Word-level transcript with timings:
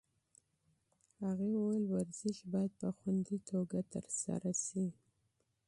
هغې 1.23 1.49
وویل 1.55 1.85
ورزش 1.89 2.37
باید 2.51 2.71
په 2.81 2.87
خوندي 2.97 3.37
توګه 3.49 3.79
ترسره 3.93 4.51
شي. 4.65 4.85